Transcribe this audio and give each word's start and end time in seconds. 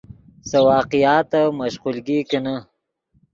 سے 0.49 0.57
واقعاتف 0.69 1.47
مشقولگی 1.59 2.17
کینے 2.29 2.57